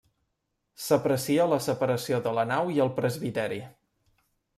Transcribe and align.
S'aprecia 0.85 1.45
la 1.51 1.59
separació 1.65 2.19
de 2.29 2.33
la 2.37 2.45
nau 2.53 2.71
i 2.77 2.81
el 2.87 2.91
presbiteri. 3.01 3.61